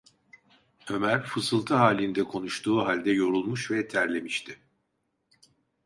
[0.89, 4.59] Ömer fısıltı halinde konuştuğu halde yorulmuş ve terlemişti.